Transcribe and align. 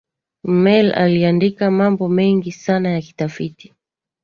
rummel 0.43 0.91
aliandika 0.95 1.71
mambo 1.71 2.09
mengi 2.09 2.51
sana 2.51 2.89
ya 2.91 3.01
kitafiti 3.01 3.73